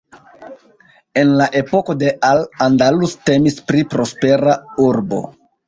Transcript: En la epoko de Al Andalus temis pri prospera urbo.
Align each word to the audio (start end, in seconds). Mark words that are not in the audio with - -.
En 1.23 1.33
la 1.41 1.47
epoko 1.59 1.95
de 2.05 2.09
Al 2.31 2.43
Andalus 2.69 3.15
temis 3.29 3.61
pri 3.71 3.87
prospera 3.95 4.59
urbo. 4.91 5.25